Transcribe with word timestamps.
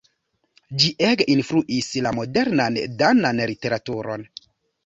Ĝi 0.83 0.89
ege 1.07 1.27
influis 1.33 1.89
la 2.07 2.13
modernan 2.21 2.81
danan 3.03 3.43
literaturon. 3.53 4.27